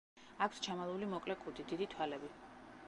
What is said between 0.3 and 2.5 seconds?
აქვთ ჩამალული მოკლე კუდი, დიდი თვალები.